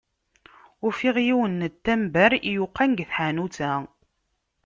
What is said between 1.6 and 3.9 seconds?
n tamber yuqan deg tḥanut-a.